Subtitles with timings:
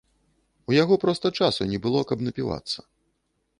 [0.71, 2.79] У яго проста часу не было, каб напівацца.